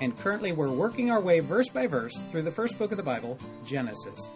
[0.00, 3.02] and currently we're working our way verse by verse through the first book of the
[3.02, 4.30] Bible, Genesis.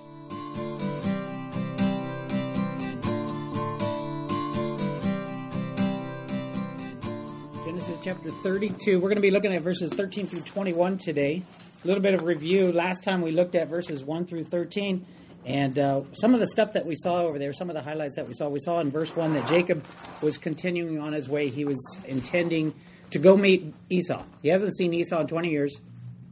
[7.65, 8.99] Genesis chapter 32.
[8.99, 11.43] We're going to be looking at verses 13 through 21 today.
[11.85, 12.73] A little bit of review.
[12.73, 15.05] Last time we looked at verses 1 through 13.
[15.45, 18.17] And uh, some of the stuff that we saw over there, some of the highlights
[18.17, 19.85] that we saw, we saw in verse 1 that Jacob
[20.21, 21.49] was continuing on his way.
[21.49, 22.75] He was intending
[23.11, 24.23] to go meet Esau.
[24.43, 25.81] He hasn't seen Esau in 20 years.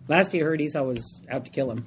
[0.09, 1.87] Last he heard, Esau was out to kill him.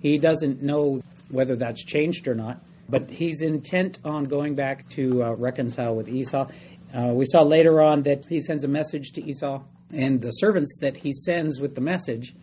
[0.00, 5.22] He doesn't know whether that's changed or not, but he's intent on going back to
[5.22, 6.48] uh, reconcile with Esau.
[6.94, 9.62] Uh, we saw later on that he sends a message to Esau,
[9.94, 12.34] and the servants that he sends with the message,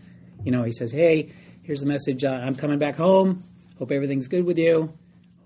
[0.44, 1.32] you know, he says, Hey,
[1.64, 2.24] here's the message.
[2.24, 3.44] Uh, I'm coming back home.
[3.78, 4.94] Hope everything's good with you.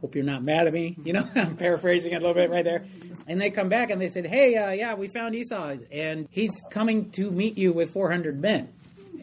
[0.04, 0.98] Hope you're not mad at me.
[1.06, 2.84] You know, I'm paraphrasing it a little bit right there.
[3.26, 6.62] And they come back and they said, Hey, uh, yeah, we found Esau, and he's
[6.70, 8.68] coming to meet you with 400 men.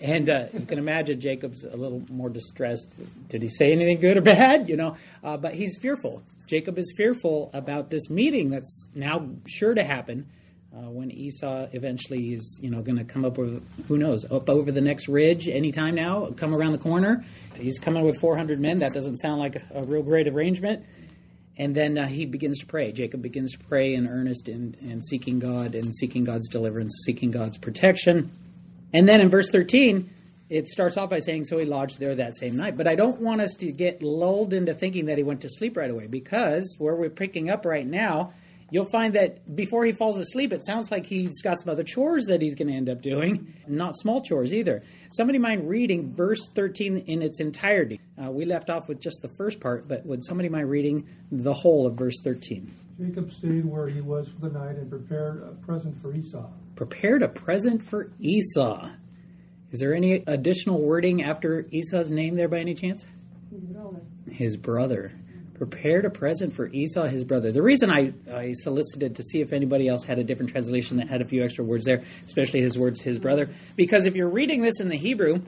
[0.01, 2.95] And uh, you can imagine Jacob's a little more distressed.
[3.29, 4.71] Did he say anything good or bad?
[4.71, 6.23] You know, uh, but he's fearful.
[6.47, 10.27] Jacob is fearful about this meeting that's now sure to happen
[10.73, 14.49] uh, when Esau eventually is, you know, going to come up with who knows up
[14.49, 17.25] over the next ridge anytime now, come around the corner.
[17.57, 18.79] He's coming with 400 men.
[18.79, 20.85] That doesn't sound like a, a real great arrangement.
[21.57, 22.93] And then uh, he begins to pray.
[22.93, 27.31] Jacob begins to pray in earnest and, and seeking God and seeking God's deliverance, seeking
[27.31, 28.31] God's protection.
[28.93, 30.09] And then in verse 13,
[30.49, 32.77] it starts off by saying, So he lodged there that same night.
[32.77, 35.77] But I don't want us to get lulled into thinking that he went to sleep
[35.77, 38.33] right away because where we're picking up right now,
[38.71, 42.27] you'll find that before he falls asleep, it sounds like he's got some other chores
[42.27, 44.83] that he's going to end up doing, not small chores either.
[45.13, 48.01] Somebody mind reading verse 13 in its entirety?
[48.23, 51.53] Uh, we left off with just the first part, but would somebody mind reading the
[51.53, 52.75] whole of verse 13?
[53.01, 56.51] Jacob stayed where he was for the night and prepared a present for Esau.
[56.77, 58.91] Prepared a present for Esau.
[59.71, 63.07] Is there any additional wording after Esau's name there by any chance?
[63.51, 64.01] His brother.
[64.31, 65.13] His brother
[65.61, 67.53] prepared a present for Esau, his brother.
[67.53, 71.11] The reason I, I solicited to see if anybody else had a different translation that
[71.11, 74.63] had a few extra words there, especially his words, his brother, because if you're reading
[74.63, 75.43] this in the Hebrew,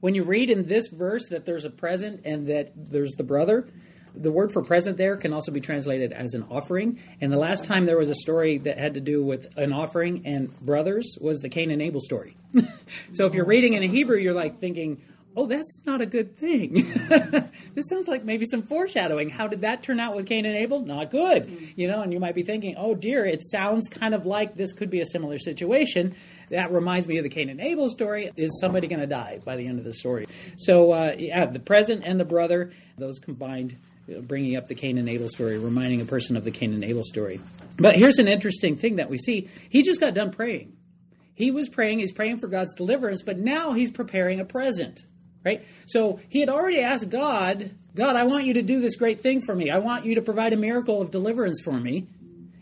[0.00, 3.66] when you read in this verse that there's a present and that there's the brother,
[4.14, 7.00] the word for present there can also be translated as an offering.
[7.22, 10.26] And the last time there was a story that had to do with an offering
[10.26, 12.36] and brothers was the Cain and Abel story.
[13.14, 15.00] so if you're reading in a Hebrew, you're like thinking,
[15.36, 16.72] oh, that's not a good thing.
[17.74, 19.30] this sounds like maybe some foreshadowing.
[19.30, 20.80] How did that turn out with Cain and Abel?
[20.80, 21.72] Not good.
[21.76, 24.72] You know, and you might be thinking, oh dear, it sounds kind of like this
[24.72, 26.14] could be a similar situation.
[26.50, 28.30] That reminds me of the Cain and Abel story.
[28.36, 30.26] Is somebody going to die by the end of the story?
[30.56, 33.76] So, uh, yeah, the present and the brother, those combined,
[34.08, 36.84] uh, bringing up the Cain and Abel story, reminding a person of the Cain and
[36.84, 37.40] Abel story.
[37.76, 39.48] But here's an interesting thing that we see.
[39.68, 40.76] He just got done praying.
[41.34, 45.04] He was praying, he's praying for God's deliverance, but now he's preparing a present
[45.44, 45.64] right?
[45.86, 49.40] So he had already asked God, God, I want you to do this great thing
[49.40, 49.70] for me.
[49.70, 52.06] I want you to provide a miracle of deliverance for me.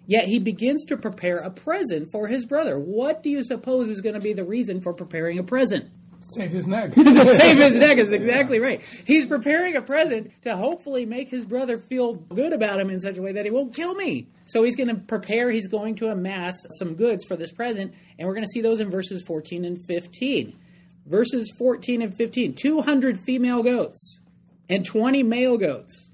[0.06, 2.78] Yet he begins to prepare a present for his brother.
[2.78, 5.90] What do you suppose is going to be the reason for preparing a present?
[6.22, 6.92] Save his neck.
[6.94, 8.80] Save his neck is exactly right.
[9.04, 13.16] He's preparing a present to hopefully make his brother feel good about him in such
[13.16, 14.28] a way that he won't kill me.
[14.46, 18.28] So he's going to prepare, he's going to amass some goods for this present, and
[18.28, 20.58] we're going to see those in verses 14 and 15
[21.06, 24.20] verses 14 and 15 200 female goats
[24.68, 26.12] and 20 male goats,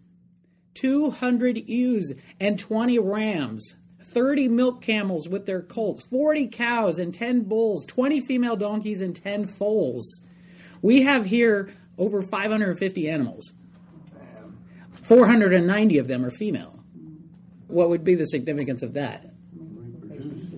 [0.74, 7.42] 200 ewes and 20 rams, 30 milk camels with their colts, 40 cows and 10
[7.42, 10.20] bulls, 20 female donkeys and 10 foals.
[10.82, 13.52] We have here over 550 animals.
[15.02, 16.78] 490 of them are female.
[17.66, 19.26] What would be the significance of that?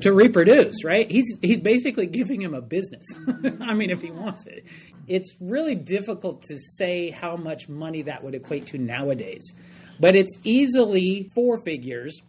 [0.01, 1.11] To reproduce, right?
[1.11, 3.07] He's he's basically giving him a business.
[3.61, 4.65] I mean, if he wants it,
[5.07, 9.53] it's really difficult to say how much money that would equate to nowadays,
[9.99, 12.21] but it's easily four figures,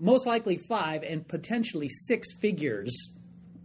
[0.00, 3.12] most likely five, and potentially six figures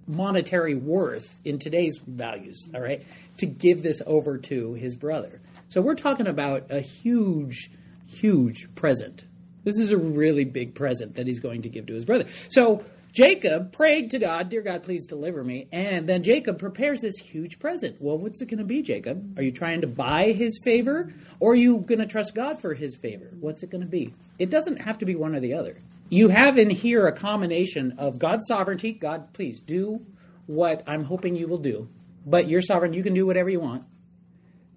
[0.06, 2.70] monetary worth in today's values.
[2.74, 3.06] All right,
[3.38, 5.42] to give this over to his brother.
[5.70, 7.72] So we're talking about a huge,
[8.08, 9.26] huge present.
[9.64, 12.26] This is a really big present that he's going to give to his brother.
[12.50, 12.84] So
[13.14, 15.68] Jacob prayed to God, Dear God, please deliver me.
[15.72, 17.98] And then Jacob prepares this huge present.
[18.02, 19.38] Well, what's it going to be, Jacob?
[19.38, 22.74] Are you trying to buy his favor or are you going to trust God for
[22.74, 23.30] his favor?
[23.40, 24.16] What's it going to be?
[24.40, 25.78] It doesn't have to be one or the other.
[26.10, 28.94] You have in here a combination of God's sovereignty.
[28.94, 30.04] God, please do
[30.48, 31.90] what I'm hoping you will do.
[32.26, 33.84] But you're sovereign, you can do whatever you want.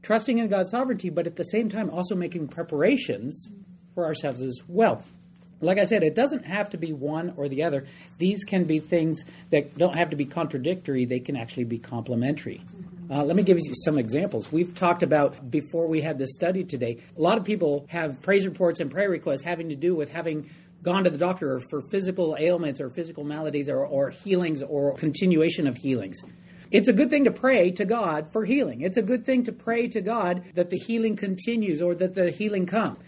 [0.03, 3.51] Trusting in God's sovereignty, but at the same time also making preparations
[3.95, 5.03] for ourselves as well
[5.61, 7.87] like I said, it doesn't have to be one or the other.
[8.19, 12.63] These can be things that don't have to be contradictory, they can actually be complementary.
[13.09, 14.51] Uh, let me give you some examples.
[14.51, 16.99] We've talked about before we had this study today.
[17.17, 20.51] A lot of people have praise reports and prayer requests having to do with having
[20.83, 25.67] gone to the doctor for physical ailments or physical maladies or, or healings or continuation
[25.67, 26.21] of healings.
[26.71, 28.81] It's a good thing to pray to God for healing.
[28.81, 32.31] It's a good thing to pray to God that the healing continues or that the
[32.31, 32.99] healing comes.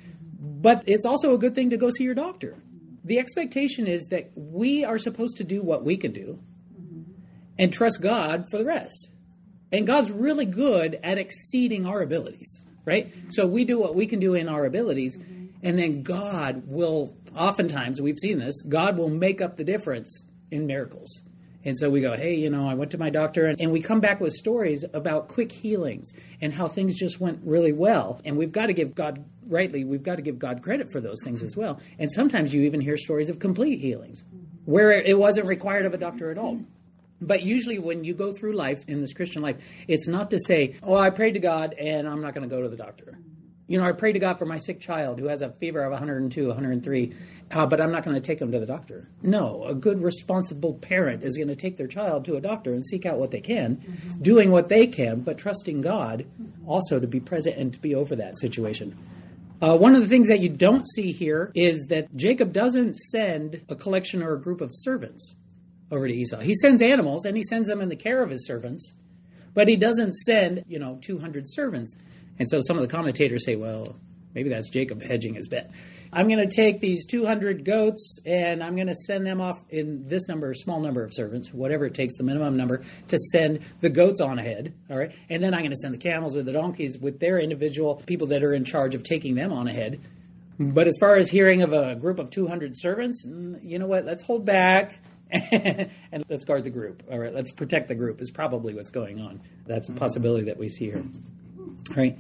[0.61, 2.57] But it's also a good thing to go see your doctor.
[3.05, 6.41] The expectation is that we are supposed to do what we can do
[7.59, 9.11] and trust God for the rest.
[9.71, 13.13] And God's really good at exceeding our abilities, right?
[13.31, 15.17] So we do what we can do in our abilities,
[15.63, 20.67] and then God will, oftentimes, we've seen this, God will make up the difference in
[20.67, 21.23] miracles.
[21.69, 23.83] And so we go, hey, you know, I went to my doctor, and, and, we
[23.83, 28.23] come back with stories about quick healings and how things just went really well.
[28.25, 31.19] And we've got to give God, rightly, we've got to give God credit for those
[31.23, 31.79] things as well.
[31.99, 34.25] And sometimes you even hear stories of complete healings
[34.65, 36.59] where it wasn't required of a doctor at all.
[37.21, 39.57] But usually, when you go through life in this Christian life,
[39.89, 42.63] it's not to say, oh, I prayed to God and I'm not going to go
[42.63, 43.19] to the doctor.
[43.69, 45.93] You know, I pray to God for my sick child who has a fever of
[45.93, 47.15] 102, 103,
[47.51, 49.09] uh, but I'm not going to take them to the doctor.
[49.23, 52.85] No, a good, responsible parent is going to take their child to a doctor and
[52.85, 54.23] seek out what they can, mm-hmm.
[54.23, 56.27] doing what they can, but trusting God
[56.67, 58.97] also to be present and to be over that situation.
[59.61, 63.61] Uh, one of the things that you don't see here is that Jacob doesn't send
[63.69, 65.37] a collection or a group of servants
[65.91, 66.39] over to Esau.
[66.39, 68.93] He sends animals and he sends them in the care of his servants,
[69.55, 71.95] but he doesn't send, you know, 200 servants.
[72.39, 73.97] And so some of the commentators say, well,
[74.35, 75.71] maybe that's Jacob hedging his bet.
[76.13, 80.09] I'm going to take these 200 goats and I'm going to send them off in
[80.09, 83.91] this number, small number of servants, whatever it takes, the minimum number, to send the
[83.91, 84.73] goats on ahead.
[84.91, 85.13] All right.
[85.29, 88.29] And then I'm going to send the camels or the donkeys with their individual people
[88.29, 90.01] that are in charge of taking them on ahead.
[90.59, 94.05] But as far as hearing of a group of 200 servants, mm, you know what?
[94.05, 94.99] Let's hold back
[95.31, 97.03] and let's guard the group.
[97.11, 97.35] All right.
[97.35, 99.41] Let's protect the group, is probably what's going on.
[99.67, 101.05] That's a possibility that we see here.
[101.97, 102.19] Right.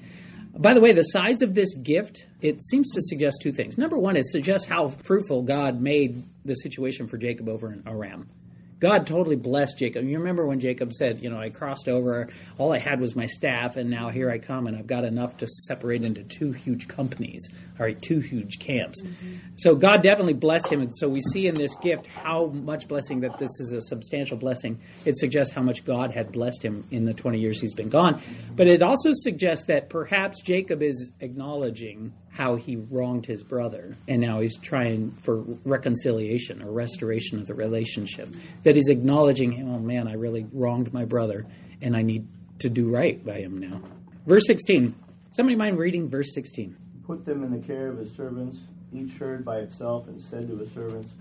[0.56, 3.79] By the way, the size of this gift, it seems to suggest two things.
[3.79, 8.29] Number one, it suggests how fruitful God made the situation for Jacob over in Aram.
[8.81, 10.05] God totally blessed Jacob.
[10.05, 12.29] You remember when Jacob said, You know, I crossed over,
[12.59, 15.39] all I had was my staff, and now here I come, and I've got enough
[15.39, 17.49] to separate into two huge companies,
[17.79, 19.03] all right, two huge camps.
[19.03, 19.37] Mm-hmm.
[19.57, 20.81] So God definitely blessed him.
[20.81, 24.37] And so we see in this gift how much blessing that this is a substantial
[24.37, 24.79] blessing.
[25.05, 28.21] It suggests how much God had blessed him in the 20 years he's been gone.
[28.55, 34.20] But it also suggests that perhaps Jacob is acknowledging how he wronged his brother, and
[34.20, 38.29] now he's trying for reconciliation or restoration of the relationship.
[38.62, 41.46] That he's acknowledging, oh man, I really wronged my brother,
[41.82, 42.29] and I need
[42.61, 43.82] to do right by him now.
[44.25, 44.94] Verse 16.
[45.32, 46.76] Somebody mind reading verse 16?
[47.05, 48.58] Put them in the care of his servants,
[48.93, 51.12] each herd by itself, and said to his servants,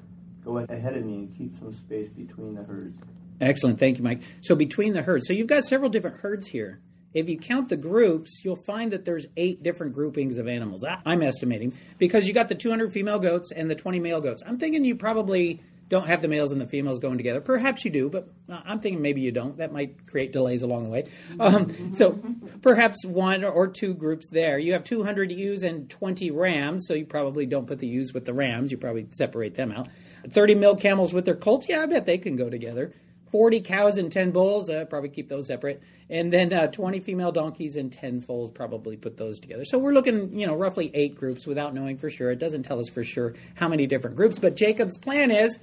[0.46, 2.96] Go ahead of me and keep some space between the herds.
[3.42, 3.80] Excellent.
[3.80, 4.22] Thank you, Mike.
[4.42, 5.28] So between the herds.
[5.28, 6.80] So you've got several different herds here.
[7.18, 10.86] If you count the groups, you'll find that there's eight different groupings of animals.
[11.04, 14.44] I'm estimating because you got the 200 female goats and the 20 male goats.
[14.46, 15.60] I'm thinking you probably
[15.90, 17.42] don't have the males and the females going together.
[17.42, 19.58] Perhaps you do, but I'm thinking maybe you don't.
[19.58, 21.06] That might create delays along the way.
[21.40, 22.20] Um, so
[22.62, 24.60] perhaps one or two groups there.
[24.60, 28.26] You have 200 ewes and 20 rams, so you probably don't put the ewes with
[28.26, 28.70] the rams.
[28.70, 29.88] You probably separate them out.
[30.30, 31.68] 30 milk camels with their colts.
[31.68, 32.94] Yeah, I bet they can go together.
[33.32, 35.82] 40 cows and 10 bulls, uh, probably keep those separate.
[36.10, 39.66] And then uh, 20 female donkeys and 10 foals, probably put those together.
[39.66, 42.32] So we're looking, you know, roughly eight groups without knowing for sure.
[42.32, 45.60] It doesn't tell us for sure how many different groups, but Jacob's plan is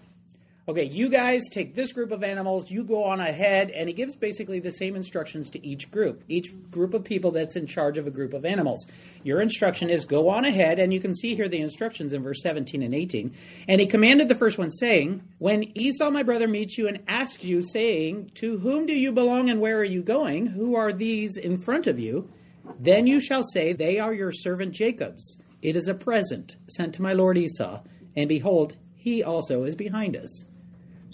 [0.66, 4.16] okay, you guys take this group of animals, you go on ahead, and he gives
[4.16, 8.06] basically the same instructions to each group, each group of people that's in charge of
[8.06, 8.86] a group of animals.
[9.22, 12.40] Your instruction is go on ahead, and you can see here the instructions in verse
[12.42, 13.34] 17 and 18.
[13.68, 17.44] And he commanded the first one, saying, When Esau my brother meets you and asks
[17.44, 20.46] you, saying, To whom do you belong and where are you going?
[20.46, 22.30] Who are these in front of you?
[22.78, 25.36] Then you shall say, They are your servant Jacob's.
[25.60, 27.82] It is a present sent to my lord Esau,
[28.16, 30.46] and behold, he also is behind us.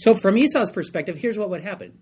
[0.01, 1.97] So, from Esau's perspective, here's what would happen.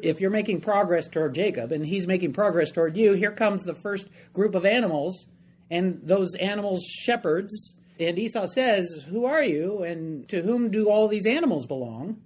[0.00, 3.74] If you're making progress toward Jacob and he's making progress toward you, here comes the
[3.74, 5.26] first group of animals,
[5.70, 7.74] and those animals shepherds.
[8.00, 9.84] And Esau says, Who are you?
[9.84, 12.20] And to whom do all these animals belong?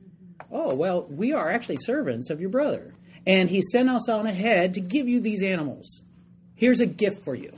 [0.51, 2.95] oh, well, we are actually servants of your brother.
[3.27, 6.01] And he sent us on ahead to give you these animals.
[6.55, 7.53] Here's a gift for you.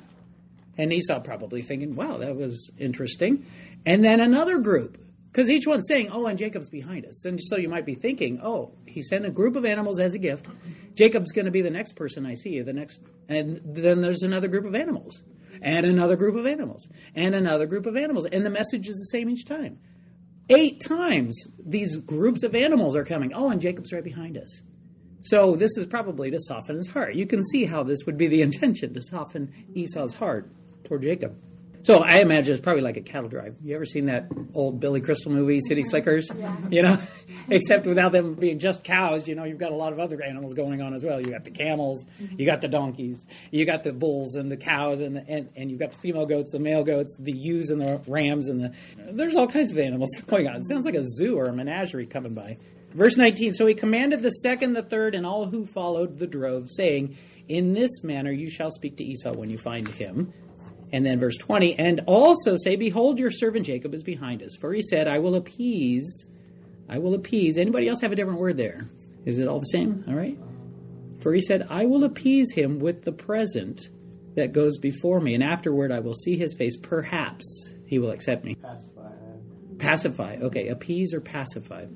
[0.77, 3.47] And Esau probably thinking, wow, that was interesting.
[3.87, 4.99] And then another group,
[5.31, 7.25] because each one's saying, oh, and Jacob's behind us.
[7.25, 10.19] And so you might be thinking, oh, he sent a group of animals as a
[10.19, 10.47] gift.
[10.95, 13.01] Jacob's going to be the next person I see, the next.
[13.29, 15.23] And then there's another group of animals,
[15.63, 18.27] and another group of animals, and another group of animals.
[18.27, 19.79] And the message is the same each time.
[20.49, 23.33] Eight times these groups of animals are coming.
[23.33, 24.63] Oh, and Jacob's right behind us.
[25.23, 27.15] So this is probably to soften his heart.
[27.15, 30.51] You can see how this would be the intention to soften Esau's heart
[30.85, 31.39] toward Jacob.
[31.83, 33.57] So I imagine it's probably like a cattle drive.
[33.63, 36.31] You ever seen that old Billy Crystal movie, City Slickers?
[36.37, 36.57] Yeah.
[36.71, 36.99] You know,
[37.49, 39.27] except without them being just cows.
[39.27, 41.21] You know, you've got a lot of other animals going on as well.
[41.21, 42.39] You got the camels, mm-hmm.
[42.39, 45.71] you got the donkeys, you got the bulls and the cows, and the, and and
[45.71, 48.75] you've got the female goats, the male goats, the ewes and the rams, and the
[49.13, 50.57] there's all kinds of animals going on.
[50.57, 52.59] It sounds like a zoo or a menagerie coming by.
[52.93, 53.55] Verse 19.
[53.55, 57.17] So he commanded the second, the third, and all who followed the drove, saying,
[57.49, 60.35] "In this manner you shall speak to Esau when you find him."
[60.93, 64.57] And then verse 20, and also say, Behold, your servant Jacob is behind us.
[64.57, 66.27] For he said, I will appease,
[66.89, 67.59] I will appease.
[67.59, 68.89] Anybody else have a different word there?
[69.25, 70.05] Is it all the same?
[70.09, 70.37] All right.
[71.21, 73.91] For he said, I will appease him with the present
[74.35, 76.77] that goes before me, and afterward I will see his face.
[76.77, 78.55] Perhaps he will accept me.
[78.57, 79.13] Pacify.
[79.79, 80.37] Pacify.
[80.43, 81.87] Okay, appease or pacify.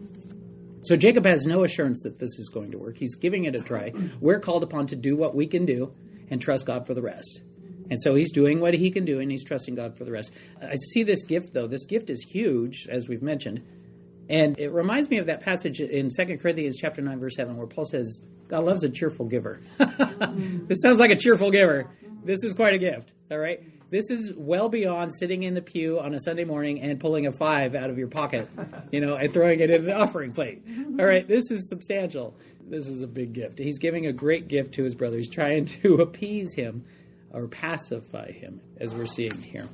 [0.82, 2.98] So Jacob has no assurance that this is going to work.
[2.98, 3.92] He's giving it a try.
[4.20, 5.94] We're called upon to do what we can do
[6.28, 7.42] and trust God for the rest.
[7.90, 10.32] And so he's doing what he can do and he's trusting God for the rest.
[10.62, 11.66] I see this gift, though.
[11.66, 13.62] This gift is huge, as we've mentioned.
[14.28, 17.66] And it reminds me of that passage in 2 Corinthians chapter 9, verse 7, where
[17.66, 19.60] Paul says, God loves a cheerful giver.
[19.78, 21.90] this sounds like a cheerful giver.
[22.24, 23.62] This is quite a gift, all right?
[23.90, 27.32] This is well beyond sitting in the pew on a Sunday morning and pulling a
[27.32, 28.48] five out of your pocket,
[28.90, 30.62] you know, and throwing it in the offering plate.
[30.98, 32.34] All right, this is substantial.
[32.66, 33.58] This is a big gift.
[33.58, 35.18] He's giving a great gift to his brother.
[35.18, 36.84] He's trying to appease him
[37.34, 39.68] or pacify him, as we're seeing here.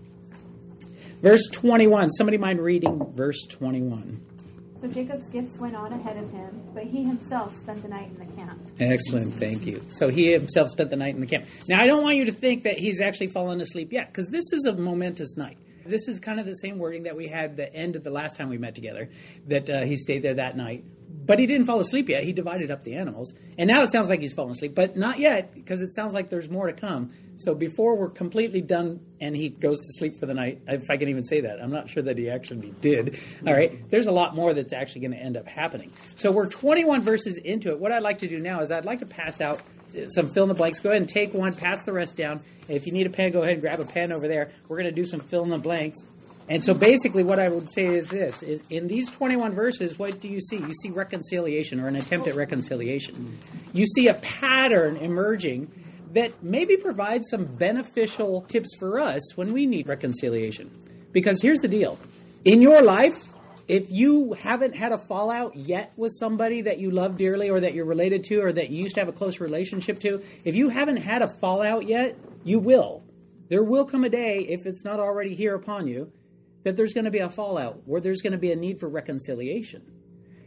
[1.22, 2.10] Verse 21.
[2.10, 4.26] Somebody mind reading verse 21?
[4.80, 8.18] So Jacob's gifts went on ahead of him, but he himself spent the night in
[8.18, 8.58] the camp.
[8.80, 9.84] Excellent, thank you.
[9.88, 11.44] So he himself spent the night in the camp.
[11.68, 14.50] Now, I don't want you to think that he's actually fallen asleep yet, because this
[14.52, 15.58] is a momentous night.
[15.84, 18.36] This is kind of the same wording that we had the end of the last
[18.36, 19.10] time we met together,
[19.48, 20.84] that uh, he stayed there that night.
[21.12, 22.24] But he didn't fall asleep yet.
[22.24, 23.32] He divided up the animals.
[23.56, 26.28] And now it sounds like he's fallen asleep, but not yet, because it sounds like
[26.28, 27.12] there's more to come.
[27.36, 30.96] So before we're completely done and he goes to sleep for the night, if I
[30.96, 33.18] can even say that, I'm not sure that he actually did.
[33.46, 35.92] All right, there's a lot more that's actually going to end up happening.
[36.16, 37.78] So we're 21 verses into it.
[37.78, 39.62] What I'd like to do now is I'd like to pass out
[40.08, 40.80] some fill in the blanks.
[40.80, 42.42] Go ahead and take one, pass the rest down.
[42.68, 44.52] If you need a pen, go ahead and grab a pen over there.
[44.68, 45.98] We're going to do some fill in the blanks.
[46.50, 50.26] And so basically, what I would say is this in these 21 verses, what do
[50.26, 50.56] you see?
[50.56, 53.38] You see reconciliation or an attempt at reconciliation.
[53.72, 55.70] You see a pattern emerging
[56.12, 60.72] that maybe provides some beneficial tips for us when we need reconciliation.
[61.12, 62.00] Because here's the deal
[62.44, 63.32] in your life,
[63.68, 67.74] if you haven't had a fallout yet with somebody that you love dearly or that
[67.74, 70.68] you're related to or that you used to have a close relationship to, if you
[70.68, 73.04] haven't had a fallout yet, you will.
[73.48, 76.10] There will come a day, if it's not already here upon you,
[76.62, 78.88] that there's going to be a fallout, where there's going to be a need for
[78.88, 79.82] reconciliation.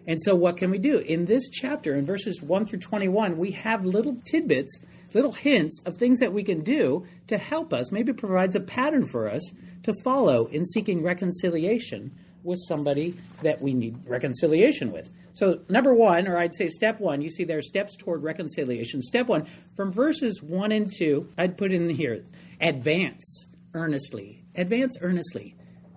[0.05, 0.97] And so, what can we do?
[0.97, 4.79] In this chapter, in verses 1 through 21, we have little tidbits,
[5.13, 9.05] little hints of things that we can do to help us, maybe provides a pattern
[9.05, 9.51] for us
[9.83, 12.11] to follow in seeking reconciliation
[12.43, 15.09] with somebody that we need reconciliation with.
[15.33, 19.01] So, number one, or I'd say step one, you see there are steps toward reconciliation.
[19.01, 22.25] Step one, from verses 1 and 2, I'd put in here
[22.59, 24.43] advance earnestly.
[24.55, 25.55] Advance earnestly.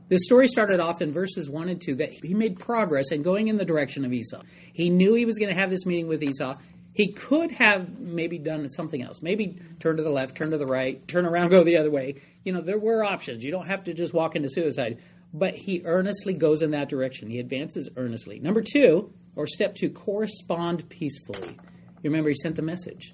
[0.08, 3.48] The story started off in verses 1 and 2 that he made progress in going
[3.48, 4.42] in the direction of Esau.
[4.72, 6.56] He knew he was going to have this meeting with Esau.
[6.92, 9.20] He could have maybe done something else.
[9.20, 12.22] Maybe turn to the left, turn to the right, turn around, go the other way.
[12.44, 13.42] You know, there were options.
[13.42, 14.98] You don't have to just walk into suicide.
[15.34, 17.28] But he earnestly goes in that direction.
[17.28, 18.38] He advances earnestly.
[18.38, 21.58] Number two, or step two, correspond peacefully.
[22.02, 23.12] You remember, he sent the message.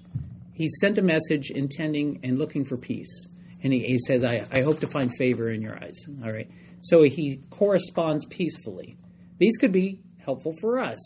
[0.53, 3.27] He sent a message intending and looking for peace.
[3.63, 5.97] And he, he says, I, I hope to find favor in your eyes.
[6.23, 6.49] All right
[6.83, 8.97] so he corresponds peacefully.
[9.39, 10.99] These could be helpful for us.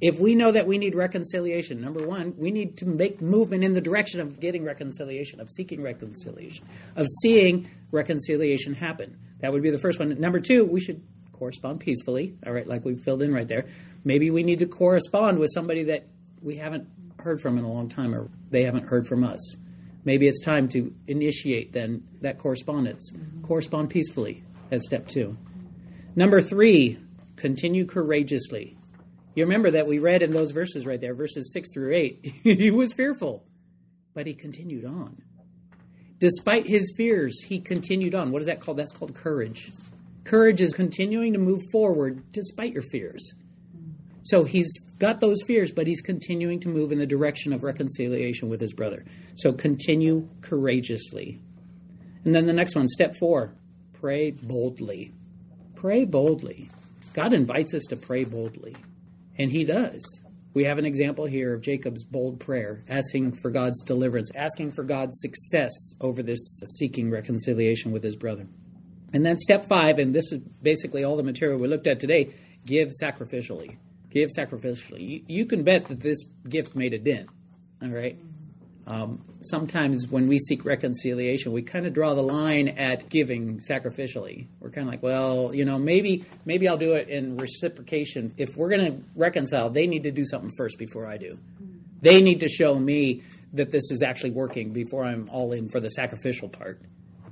[0.00, 3.74] If we know that we need reconciliation, number one, we need to make movement in
[3.74, 6.66] the direction of getting reconciliation, of seeking reconciliation,
[6.96, 9.16] of seeing reconciliation happen.
[9.38, 10.08] That would be the first one.
[10.20, 11.02] Number two, we should
[11.32, 13.66] correspond peacefully, all right, like we filled in right there.
[14.04, 16.06] Maybe we need to correspond with somebody that
[16.42, 19.56] we haven't heard from in a long time or they haven't heard from us.
[20.04, 23.10] Maybe it's time to initiate then that correspondence.
[23.12, 23.46] Mm-hmm.
[23.46, 24.42] Correspond peacefully
[24.80, 25.38] step two.
[26.16, 26.98] Number three,
[27.36, 28.76] continue courageously.
[29.34, 32.24] You remember that we read in those verses right there, verses 6 through 8.
[32.44, 33.44] he was fearful,
[34.14, 35.22] but he continued on.
[36.20, 38.30] Despite his fears, he continued on.
[38.30, 38.78] What is that called?
[38.78, 39.72] That's called courage.
[40.22, 43.34] Courage is continuing to move forward despite your fears.
[44.22, 48.48] So he's got those fears, but he's continuing to move in the direction of reconciliation
[48.48, 49.04] with his brother.
[49.34, 51.42] So continue courageously.
[52.24, 53.54] And then the next one, step four,
[54.04, 55.14] pray boldly.
[55.76, 56.68] Pray boldly.
[57.14, 58.76] God invites us to pray boldly,
[59.38, 60.04] and he does.
[60.52, 64.84] We have an example here of Jacob's bold prayer, asking for God's deliverance, asking for
[64.84, 68.46] God's success over this seeking reconciliation with his brother.
[69.14, 72.34] And then step five, and this is basically all the material we looked at today
[72.66, 73.78] give sacrificially.
[74.10, 75.00] Give sacrificially.
[75.00, 77.30] You, you can bet that this gift made a dent.
[77.80, 78.18] All right.
[78.86, 84.46] Um, sometimes when we seek reconciliation, we kind of draw the line at giving sacrificially.
[84.60, 88.34] We're kind of like, well, you know, maybe maybe I'll do it in reciprocation.
[88.36, 91.38] If we're going to reconcile, they need to do something first before I do.
[92.02, 93.22] They need to show me
[93.54, 96.80] that this is actually working before I'm all in for the sacrificial part.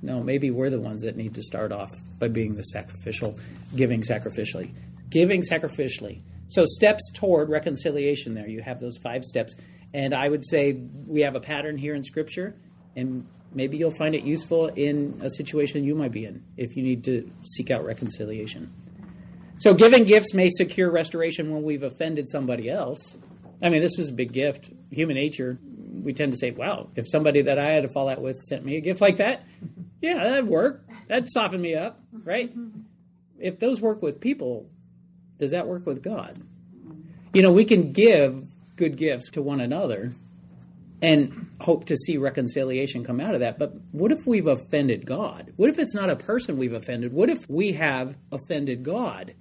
[0.01, 3.39] No, maybe we're the ones that need to start off by being the sacrificial,
[3.77, 4.73] giving sacrificially.
[5.11, 6.23] Giving sacrificially.
[6.49, 8.49] So, steps toward reconciliation there.
[8.49, 9.55] You have those five steps.
[9.95, 10.73] And I would say
[11.07, 12.57] we have a pattern here in Scripture,
[12.97, 16.83] and maybe you'll find it useful in a situation you might be in if you
[16.83, 18.73] need to seek out reconciliation.
[19.59, 23.19] So, giving gifts may secure restoration when we've offended somebody else.
[23.63, 24.71] I mean, this was a big gift.
[24.91, 25.59] Human nature,
[26.03, 28.65] we tend to say, wow, if somebody that I had to fall out with sent
[28.65, 29.45] me a gift like that,
[30.01, 30.85] yeah, that'd work.
[31.07, 32.53] That'd soften me up, right?
[33.39, 34.69] If those work with people,
[35.39, 36.39] does that work with God?
[37.35, 38.45] You know, we can give
[38.77, 40.13] good gifts to one another
[41.03, 43.59] and hope to see reconciliation come out of that.
[43.59, 45.53] But what if we've offended God?
[45.57, 47.13] What if it's not a person we've offended?
[47.13, 49.35] What if we have offended God?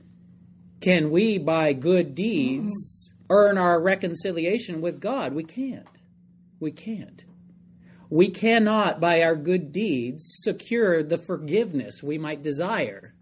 [0.81, 5.33] Can we, by good deeds, earn our reconciliation with God?
[5.33, 5.87] We can't.
[6.59, 7.23] We can't.
[8.09, 13.13] We cannot, by our good deeds, secure the forgiveness we might desire.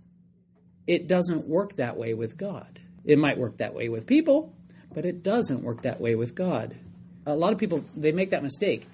[0.88, 2.80] It doesn't work that way with God.
[3.04, 4.56] It might work that way with people,
[4.94, 6.76] but it doesn't work that way with God.
[7.26, 8.88] A lot of people, they make that mistake.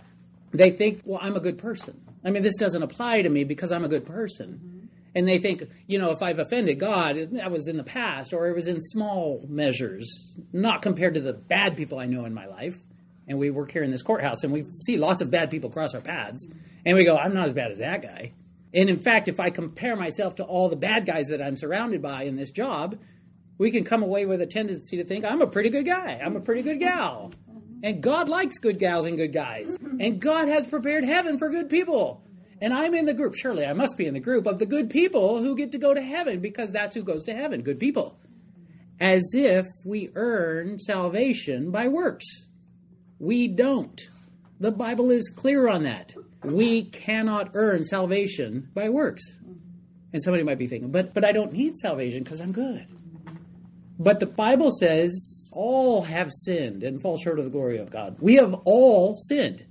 [0.51, 1.99] They think, well, I'm a good person.
[2.23, 4.89] I mean, this doesn't apply to me because I'm a good person.
[5.13, 8.47] And they think, you know, if I've offended God, that was in the past or
[8.47, 12.47] it was in small measures, not compared to the bad people I know in my
[12.47, 12.77] life.
[13.27, 15.95] And we work here in this courthouse and we see lots of bad people cross
[15.95, 16.45] our paths.
[16.86, 18.34] And we go, I'm not as bad as that guy.
[18.73, 22.01] And in fact, if I compare myself to all the bad guys that I'm surrounded
[22.01, 22.97] by in this job,
[23.58, 26.20] we can come away with a tendency to think I'm a pretty good guy.
[26.24, 27.32] I'm a pretty good gal.
[27.84, 29.78] And God likes good gals and good guys.
[30.00, 32.24] And God has prepared heaven for good people.
[32.62, 34.89] And I'm in the group, surely I must be in the group of the good
[34.89, 38.18] people who get to go to heaven because that's who goes to heaven, good people.
[39.00, 42.26] As if we earn salvation by works.
[43.20, 44.02] We don't.
[44.60, 46.15] The Bible is clear on that.
[46.44, 49.24] We cannot earn salvation by works.
[50.13, 52.88] And somebody might be thinking, but but I don't need salvation because I'm good.
[53.97, 58.17] But the Bible says all have sinned and fall short of the glory of God.
[58.19, 59.65] We have all sinned.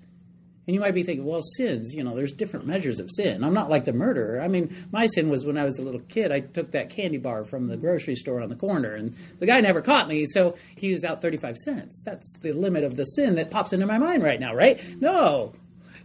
[0.66, 3.44] And you might be thinking, well, sins, you know, there's different measures of sin.
[3.44, 4.40] I'm not like the murderer.
[4.40, 7.18] I mean, my sin was when I was a little kid, I took that candy
[7.18, 10.56] bar from the grocery store on the corner, and the guy never caught me, so
[10.74, 12.00] he was out 35 cents.
[12.02, 14.80] That's the limit of the sin that pops into my mind right now, right?
[14.98, 15.52] No.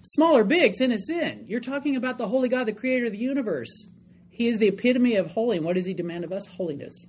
[0.01, 1.45] Small or big, sin is sin.
[1.47, 3.87] You're talking about the holy God, the creator of the universe.
[4.29, 5.57] He is the epitome of holy.
[5.57, 6.45] And what does he demand of us?
[6.45, 7.07] Holiness.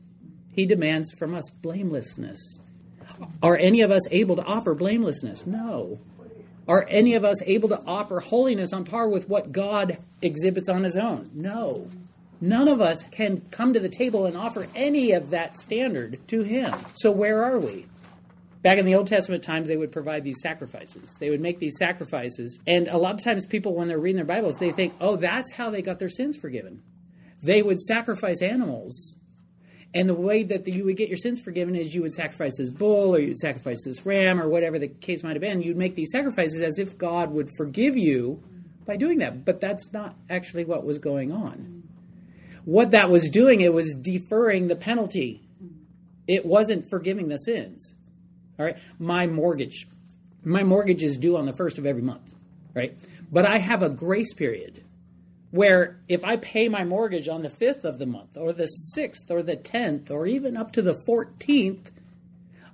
[0.53, 2.61] He demands from us blamelessness.
[3.43, 5.47] Are any of us able to offer blamelessness?
[5.47, 5.99] No.
[6.69, 10.85] Are any of us able to offer holiness on par with what God exhibits on
[10.85, 11.27] his own?
[11.35, 11.91] No.
[12.41, 16.43] None of us can come to the table and offer any of that standard to
[16.43, 16.75] him.
[16.95, 17.87] So where are we?
[18.63, 21.17] Back in the Old Testament times, they would provide these sacrifices.
[21.19, 22.59] They would make these sacrifices.
[22.67, 25.53] And a lot of times, people, when they're reading their Bibles, they think, oh, that's
[25.55, 26.83] how they got their sins forgiven.
[27.43, 29.17] They would sacrifice animals
[29.93, 32.71] and the way that you would get your sins forgiven is you would sacrifice this
[32.71, 35.63] bull or you'd sacrifice this ram or whatever the case might have been.
[35.63, 38.43] You'd make these sacrifices as if God would forgive you
[38.87, 39.45] by doing that.
[39.45, 41.83] But that's not actually what was going on.
[42.65, 45.43] What that was doing, it was deferring the penalty.
[46.29, 47.95] It wasn't forgiving the sins.
[48.59, 48.79] All right.
[49.01, 49.89] My mortgage.
[50.45, 52.33] My mortgage is due on the first of every month.
[52.75, 52.97] Right.
[53.33, 54.85] But I have a grace period
[55.51, 59.31] where if I pay my mortgage on the 5th of the month or the 6th
[59.31, 61.91] or the 10th or even up to the 14th,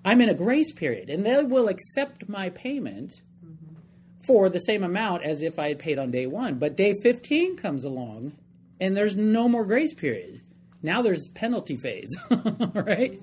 [0.04, 3.22] I'm in a grace period and they will accept my payment
[4.26, 6.58] for the same amount as if I had paid on day one.
[6.58, 8.32] But day 15 comes along
[8.80, 10.42] and there's no more grace period.
[10.82, 12.14] Now there's penalty phase,
[12.74, 13.20] right?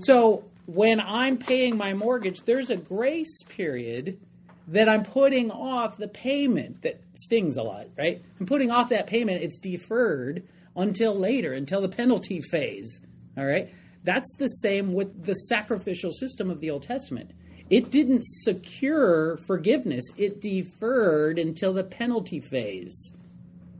[0.00, 4.20] So when I'm paying my mortgage, there's a grace period
[4.68, 8.22] that I'm putting off the payment that stings a lot, right?
[8.38, 9.42] I'm putting off that payment.
[9.42, 10.46] It's deferred
[10.76, 13.00] until later, until the penalty phase.
[13.36, 13.72] All right?
[14.04, 17.30] That's the same with the sacrificial system of the Old Testament.
[17.70, 23.12] It didn't secure forgiveness, it deferred until the penalty phase.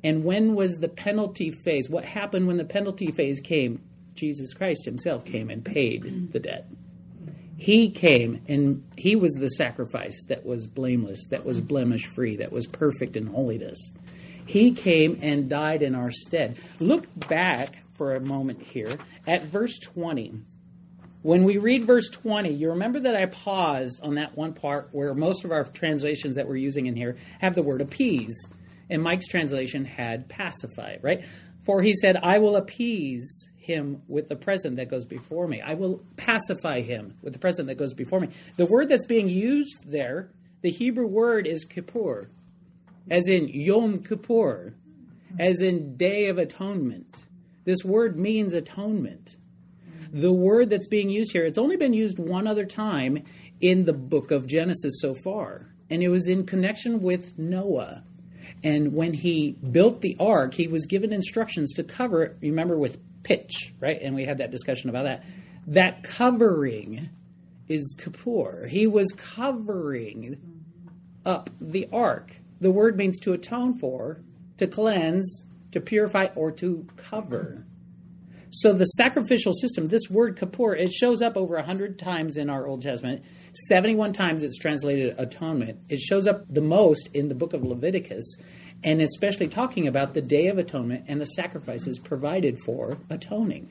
[0.05, 1.89] And when was the penalty phase?
[1.89, 3.83] What happened when the penalty phase came?
[4.15, 6.67] Jesus Christ himself came and paid the debt.
[7.63, 12.51] He came and he was the sacrifice that was blameless, that was blemish free, that
[12.51, 13.93] was perfect in holiness.
[14.45, 16.57] He came and died in our stead.
[16.81, 18.99] Look back for a moment here
[19.29, 20.41] at verse 20.
[21.23, 25.15] When we read verse 20, you remember that I paused on that one part where
[25.15, 28.49] most of our translations that we're using in here have the word appease.
[28.91, 31.25] And Mike's translation had pacify, right?
[31.65, 35.61] For he said, I will appease him with the present that goes before me.
[35.61, 38.29] I will pacify him with the present that goes before me.
[38.57, 40.31] The word that's being used there,
[40.63, 42.29] the Hebrew word is kippur,
[43.09, 44.75] as in Yom Kippur,
[45.39, 47.23] as in Day of Atonement.
[47.65, 49.37] This word means atonement.
[50.13, 53.23] The word that's being used here, it's only been used one other time
[53.61, 58.03] in the book of Genesis so far, and it was in connection with Noah.
[58.65, 62.99] And when he built the ark, he was given instructions to cover it, remember, with
[63.23, 63.99] pitch, right?
[64.01, 65.25] And we had that discussion about that.
[65.67, 67.11] That covering
[67.69, 68.67] is Kippur.
[68.67, 70.37] He was covering
[71.25, 72.37] up the ark.
[72.61, 74.21] The word means to atone for,
[74.59, 77.65] to cleanse, to purify, or to cover.
[78.51, 82.67] So the sacrificial system, this word Kippur, it shows up over 100 times in our
[82.67, 83.25] Old Testament.
[83.69, 85.81] 71 times it's translated atonement.
[85.89, 88.37] It shows up the most in the book of Leviticus
[88.85, 93.69] and especially talking about the Day of Atonement and the sacrifices provided for atoning.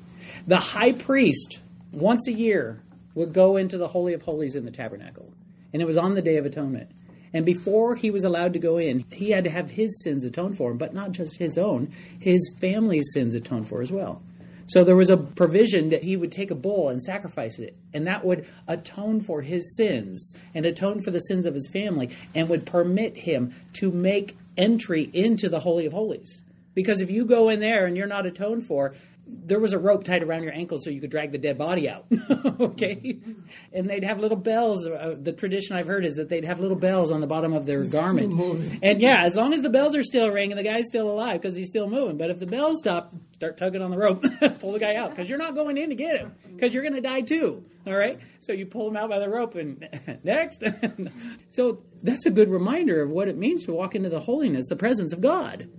[0.47, 1.59] The high priest,
[1.91, 2.81] once a year,
[3.15, 5.33] would go into the Holy of Holies in the tabernacle,
[5.73, 6.89] and it was on the Day of Atonement.
[7.33, 10.57] And before he was allowed to go in, he had to have his sins atoned
[10.57, 14.21] for, but not just his own, his family's sins atoned for as well.
[14.67, 18.07] So there was a provision that he would take a bull and sacrifice it, and
[18.07, 22.47] that would atone for his sins and atone for the sins of his family, and
[22.47, 26.41] would permit him to make entry into the Holy of Holies.
[26.73, 28.93] Because if you go in there and you're not atoned for,
[29.31, 31.89] there was a rope tied around your ankle so you could drag the dead body
[31.89, 32.05] out.
[32.59, 33.19] okay?
[33.71, 34.85] And they'd have little bells.
[34.85, 37.65] Uh, the tradition I've heard is that they'd have little bells on the bottom of
[37.65, 38.79] their garment.
[38.83, 41.55] And yeah, as long as the bells are still ringing, the guy's still alive because
[41.55, 42.17] he's still moving.
[42.17, 44.23] But if the bells stop, start tugging on the rope,
[44.59, 46.95] pull the guy out because you're not going in to get him because you're going
[46.95, 47.63] to die too.
[47.87, 48.19] All right?
[48.39, 50.63] So you pull him out by the rope and next.
[51.49, 54.75] so that's a good reminder of what it means to walk into the holiness, the
[54.75, 55.69] presence of God.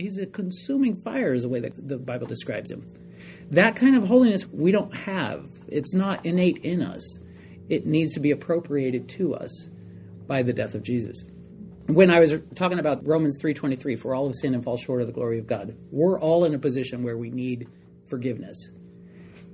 [0.00, 2.86] He's a consuming fire, is the way that the Bible describes him.
[3.50, 5.46] That kind of holiness we don't have.
[5.68, 7.18] It's not innate in us.
[7.68, 9.68] It needs to be appropriated to us
[10.26, 11.24] by the death of Jesus.
[11.86, 15.06] When I was talking about Romans 3:23, for all have sinned and fall short of
[15.06, 17.68] the glory of God, we're all in a position where we need
[18.06, 18.70] forgiveness.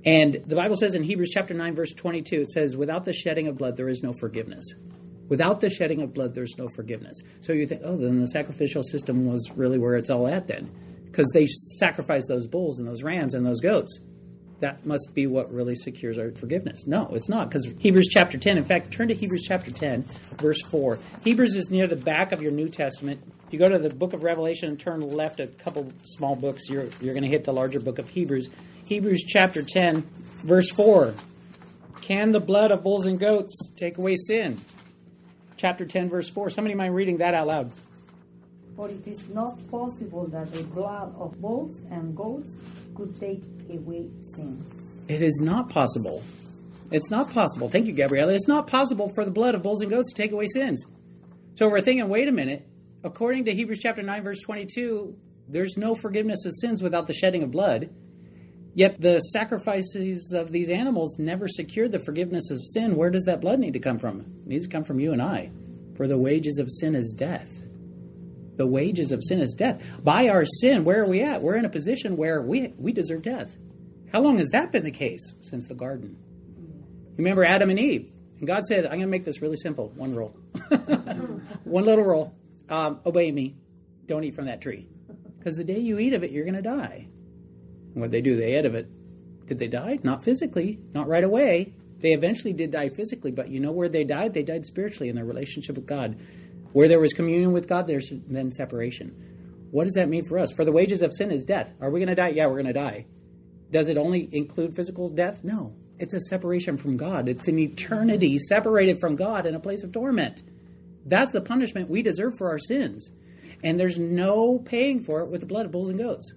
[0.05, 3.47] And the Bible says in Hebrews chapter 9 verse 22, it says, "Without the shedding
[3.47, 4.75] of blood there is no forgiveness."
[5.29, 7.21] Without the shedding of blood, there's no forgiveness.
[7.41, 10.69] So you think, oh, then the sacrificial system was really where it's all at then.
[11.05, 13.99] Because they sacrifice those bulls and those rams and those goats.
[14.59, 16.87] That must be what really secures our forgiveness.
[16.87, 17.49] No, it's not.
[17.49, 20.03] Because Hebrews chapter 10, in fact, turn to Hebrews chapter 10,
[20.37, 20.97] verse 4.
[21.23, 23.21] Hebrews is near the back of your New Testament.
[23.51, 26.87] You go to the book of Revelation and turn left a couple small books, you're,
[26.99, 28.49] you're going to hit the larger book of Hebrews.
[28.85, 30.01] Hebrews chapter 10,
[30.43, 31.13] verse 4.
[32.01, 34.57] Can the blood of bulls and goats take away sin?
[35.57, 36.49] Chapter 10, verse 4.
[36.49, 37.71] Somebody mind reading that out loud?
[38.75, 42.55] For it is not possible that the blood of bulls and goats
[42.95, 44.95] could take away sins.
[45.07, 46.23] It is not possible.
[46.91, 47.69] It's not possible.
[47.69, 48.33] Thank you, Gabriella.
[48.33, 50.85] It's not possible for the blood of bulls and goats to take away sins.
[51.55, 52.67] So we're thinking, wait a minute.
[53.03, 55.17] According to Hebrews chapter 9, verse 22,
[55.47, 57.89] there's no forgiveness of sins without the shedding of blood.
[58.77, 62.95] Yet the sacrifices of these animals never secured the forgiveness of sin.
[62.95, 64.19] Where does that blood need to come from?
[64.19, 65.49] It needs to come from you and I.
[65.95, 67.63] For the wages of sin is death.
[68.55, 69.83] The wages of sin is death.
[70.03, 71.41] By our sin, where are we at?
[71.41, 73.57] We're in a position where we, we deserve death.
[74.13, 75.33] How long has that been the case?
[75.41, 76.15] Since the garden.
[77.17, 78.11] Remember Adam and Eve.
[78.37, 79.89] And God said, I'm going to make this really simple.
[79.95, 80.37] One rule.
[81.63, 82.35] One little rule.
[82.69, 83.55] Um, obey me.
[84.05, 84.87] Don't eat from that tree.
[85.39, 87.07] Because the day you eat of it, you're going to die.
[87.97, 88.89] What they do, they of it.
[89.47, 89.99] Did they die?
[90.03, 91.73] Not physically, not right away.
[91.99, 94.33] They eventually did die physically, but you know where they died?
[94.33, 96.19] They died spiritually in their relationship with God.
[96.73, 99.15] Where there was communion with God, there's then separation.
[99.71, 100.51] What does that mean for us?
[100.51, 101.73] For the wages of sin is death.
[101.81, 102.29] Are we going to die?
[102.29, 103.05] Yeah, we're going to die.
[103.71, 105.43] Does it only include physical death?
[105.43, 105.73] No.
[105.97, 107.27] It's a separation from God.
[107.27, 110.43] It's an eternity separated from God in a place of torment.
[111.05, 113.09] That's the punishment we deserve for our sins.
[113.63, 116.33] And there's no paying for it with the blood of bulls and goats.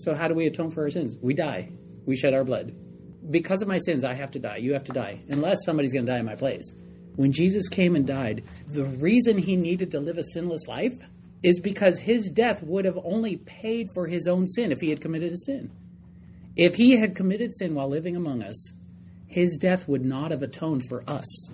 [0.00, 1.18] So, how do we atone for our sins?
[1.20, 1.72] We die.
[2.06, 2.74] We shed our blood.
[3.30, 4.56] Because of my sins, I have to die.
[4.56, 5.20] You have to die.
[5.28, 6.72] Unless somebody's going to die in my place.
[7.16, 10.98] When Jesus came and died, the reason he needed to live a sinless life
[11.42, 15.02] is because his death would have only paid for his own sin if he had
[15.02, 15.70] committed a sin.
[16.56, 18.72] If he had committed sin while living among us,
[19.26, 21.50] his death would not have atoned for us.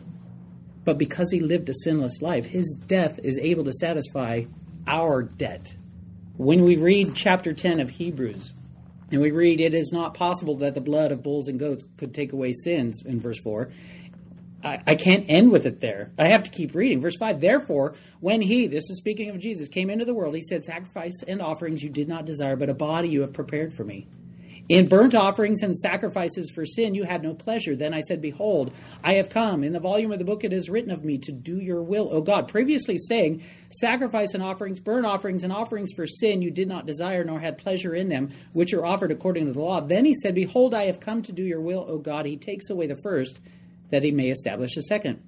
[0.85, 4.45] But because he lived a sinless life, his death is able to satisfy
[4.87, 5.75] our debt.
[6.37, 8.53] When we read chapter 10 of Hebrews,
[9.11, 12.13] and we read, It is not possible that the blood of bulls and goats could
[12.13, 13.71] take away sins, in verse 4.
[14.63, 16.11] I, I can't end with it there.
[16.19, 17.01] I have to keep reading.
[17.01, 20.43] Verse 5 Therefore, when he, this is speaking of Jesus, came into the world, he
[20.43, 23.85] said, Sacrifice and offerings you did not desire, but a body you have prepared for
[23.85, 24.07] me.
[24.69, 27.77] In burnt offerings and sacrifices for sin you had no pleasure.
[27.77, 28.75] Then I said, Behold,
[29.05, 29.63] I have come.
[29.63, 32.09] In the volume of the book it is written of me to do your will,
[32.11, 32.49] O God.
[32.49, 37.23] Previously saying, Sacrifice and offerings, burnt offerings, and offerings for sin you did not desire,
[37.23, 39.81] nor had pleasure in them, which are offered according to the law.
[39.81, 42.27] Then he said, Behold, I have come to do your will, O God.
[42.27, 43.41] He takes away the first,
[43.91, 45.23] that he may establish a second.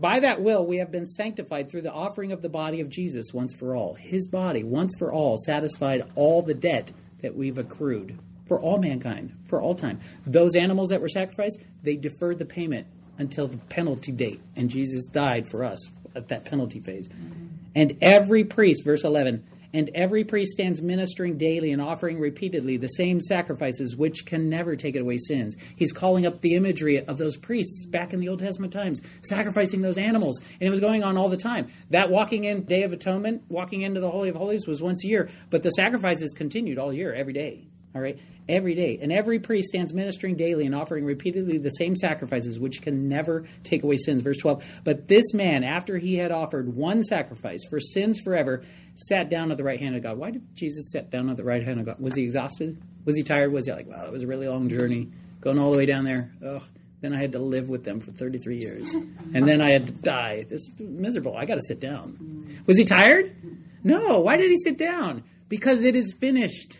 [0.00, 3.34] By that will we have been sanctified through the offering of the body of Jesus
[3.34, 3.92] once for all.
[3.92, 9.32] His body, once for all, satisfied all the debt that we've accrued for all mankind,
[9.48, 10.00] for all time.
[10.26, 12.86] Those animals that were sacrificed, they deferred the payment
[13.18, 17.08] until the penalty date, and Jesus died for us at that penalty phase.
[17.08, 17.46] Mm-hmm.
[17.74, 22.86] And every priest, verse 11, and every priest stands ministering daily and offering repeatedly the
[22.86, 25.56] same sacrifices which can never take away sins.
[25.74, 29.82] He's calling up the imagery of those priests back in the Old Testament times, sacrificing
[29.82, 30.38] those animals.
[30.60, 31.66] And it was going on all the time.
[31.90, 35.08] That walking in, Day of Atonement, walking into the Holy of Holies was once a
[35.08, 37.66] year, but the sacrifices continued all year, every day.
[37.94, 38.18] All right?
[38.48, 38.98] Every day.
[39.00, 43.46] And every priest stands ministering daily and offering repeatedly the same sacrifices, which can never
[43.62, 44.22] take away sins.
[44.22, 44.64] Verse 12.
[44.84, 48.62] But this man, after he had offered one sacrifice for sins forever,
[48.96, 50.18] sat down at the right hand of God.
[50.18, 51.98] Why did Jesus sit down at the right hand of God?
[51.98, 52.80] Was he exhausted?
[53.04, 53.52] Was he tired?
[53.52, 56.04] Was he like, wow, it was a really long journey going all the way down
[56.04, 56.32] there?
[56.44, 56.62] Ugh.
[57.00, 58.94] Then I had to live with them for 33 years.
[59.34, 60.46] And then I had to die.
[60.48, 61.36] This is miserable.
[61.36, 62.62] I got to sit down.
[62.66, 63.36] Was he tired?
[63.82, 64.20] No.
[64.20, 65.22] Why did he sit down?
[65.50, 66.78] Because it is finished.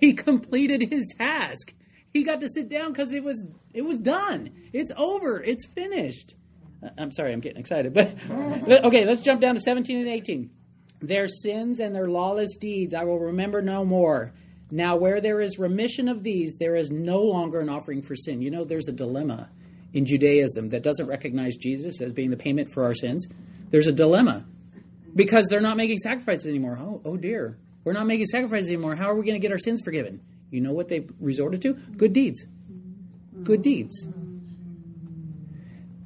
[0.00, 1.74] He completed his task.
[2.12, 4.50] He got to sit down because it was it was done.
[4.72, 5.42] It's over.
[5.42, 6.34] It's finished.
[6.96, 8.16] I'm sorry, I'm getting excited, but
[8.84, 10.50] okay, let's jump down to 17 and 18.
[11.02, 14.32] Their sins and their lawless deeds I will remember no more.
[14.70, 18.40] Now, where there is remission of these, there is no longer an offering for sin.
[18.40, 19.50] You know, there's a dilemma
[19.92, 23.26] in Judaism that doesn't recognize Jesus as being the payment for our sins.
[23.70, 24.46] There's a dilemma
[25.14, 26.78] because they're not making sacrifices anymore.
[26.80, 27.58] Oh, oh dear.
[27.84, 28.94] We're not making sacrifices anymore.
[28.94, 30.20] How are we going to get our sins forgiven?
[30.50, 31.74] You know what they resorted to?
[31.74, 32.44] Good deeds.
[33.42, 34.06] Good deeds.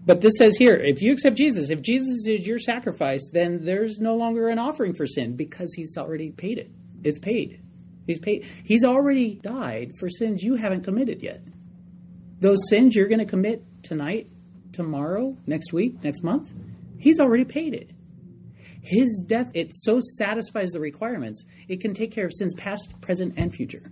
[0.07, 3.99] But this says here if you accept Jesus, if Jesus is your sacrifice, then there's
[3.99, 6.71] no longer an offering for sin because he's already paid it.
[7.03, 7.61] It's paid.
[8.07, 8.45] He's paid.
[8.65, 11.43] He's already died for sins you haven't committed yet.
[12.41, 14.29] Those sins you're going to commit tonight,
[14.73, 16.53] tomorrow, next week, next month,
[16.99, 17.91] he's already paid it.
[18.85, 23.35] His death, it so satisfies the requirements, it can take care of sins past, present,
[23.39, 23.91] and future.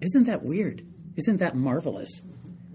[0.00, 0.86] Isn't that weird?
[1.16, 2.22] Isn't that marvelous?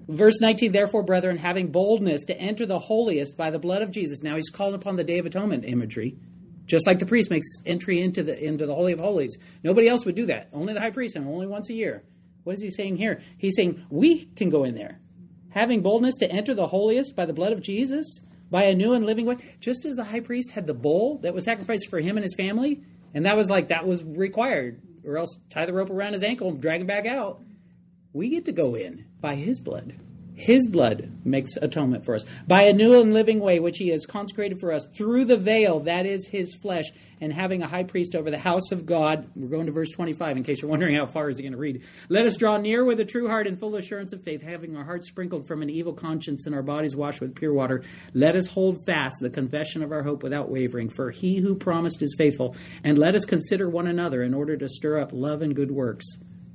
[0.07, 4.21] Verse 19, therefore, brethren, having boldness to enter the holiest by the blood of Jesus.
[4.21, 6.17] Now he's calling upon the Day of Atonement imagery,
[6.65, 9.37] just like the priest makes entry into the into the Holy of Holies.
[9.63, 10.49] Nobody else would do that.
[10.51, 12.03] Only the high priest, and only once a year.
[12.43, 13.21] What is he saying here?
[13.37, 14.99] He's saying we can go in there.
[15.49, 19.05] Having boldness to enter the holiest by the blood of Jesus, by a new and
[19.05, 22.17] living way, just as the high priest had the bull that was sacrificed for him
[22.17, 22.81] and his family,
[23.13, 26.49] and that was like that was required, or else tie the rope around his ankle
[26.49, 27.41] and drag him back out.
[28.13, 29.95] We get to go in by his blood.
[30.35, 34.05] His blood makes atonement for us by a new and living way, which he has
[34.05, 36.85] consecrated for us through the veil, that is his flesh,
[37.21, 39.29] and having a high priest over the house of God.
[39.35, 41.57] We're going to verse 25 in case you're wondering how far is he going to
[41.57, 41.83] read.
[42.09, 44.83] Let us draw near with a true heart and full assurance of faith, having our
[44.83, 47.83] hearts sprinkled from an evil conscience and our bodies washed with pure water.
[48.13, 52.01] Let us hold fast the confession of our hope without wavering, for he who promised
[52.01, 52.55] is faithful.
[52.83, 56.05] And let us consider one another in order to stir up love and good works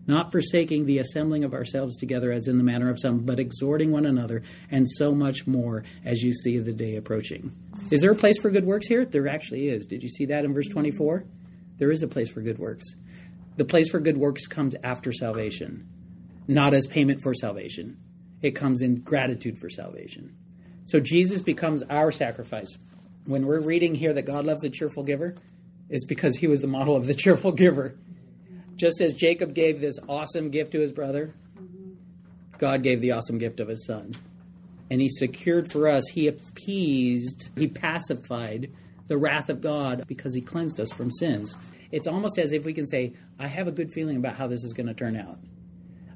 [0.06, 3.92] not forsaking the assembling of ourselves together as in the manner of some, but exhorting
[3.92, 7.54] one another, and so much more as you see the day approaching.
[7.90, 9.04] Is there a place for good works here?
[9.04, 9.86] There actually is.
[9.86, 11.24] Did you see that in verse 24?
[11.78, 12.94] There is a place for good works.
[13.56, 15.88] The place for good works comes after salvation,
[16.46, 17.98] not as payment for salvation.
[18.42, 20.36] It comes in gratitude for salvation.
[20.86, 22.76] So Jesus becomes our sacrifice.
[23.24, 25.36] When we're reading here that God loves a cheerful giver,
[25.88, 27.96] it's because he was the model of the cheerful giver.
[28.80, 31.34] Just as Jacob gave this awesome gift to his brother,
[32.56, 34.14] God gave the awesome gift of his son.
[34.90, 38.70] And he secured for us, he appeased, he pacified
[39.06, 41.58] the wrath of God because he cleansed us from sins.
[41.92, 44.64] It's almost as if we can say, I have a good feeling about how this
[44.64, 45.38] is going to turn out.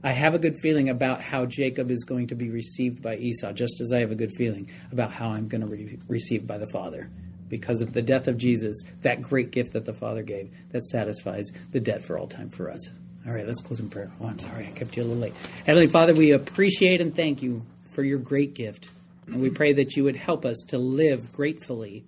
[0.03, 3.53] I have a good feeling about how Jacob is going to be received by Esau,
[3.53, 6.57] just as I have a good feeling about how I'm going to be received by
[6.57, 7.11] the Father.
[7.48, 11.52] Because of the death of Jesus, that great gift that the Father gave that satisfies
[11.72, 12.90] the debt for all time for us.
[13.26, 14.11] All right, let's close in prayer.
[14.20, 15.35] Oh, I'm sorry, I kept you a little late.
[15.66, 18.88] Heavenly Father, we appreciate and thank you for your great gift.
[19.26, 22.04] And we pray that you would help us to live gratefully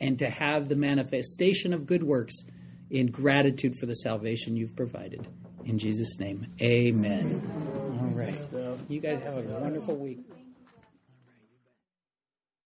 [0.00, 2.34] and to have the manifestation of good works
[2.90, 5.26] in gratitude for the salvation you've provided.
[5.64, 7.42] In Jesus' name, amen.
[8.00, 8.34] All right.
[8.88, 10.20] You guys have a wonderful week.